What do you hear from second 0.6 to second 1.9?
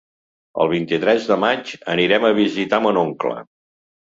El vint-i-tres de maig